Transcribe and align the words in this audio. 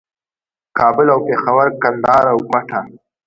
کابل 0.77 1.07
او 1.13 1.19
پېښور، 1.27 1.67
کندهار 1.81 2.23
او 2.33 2.37
کوټه 2.49 2.79